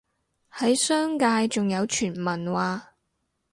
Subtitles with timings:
[0.51, 2.95] 喺商界仲有傳聞話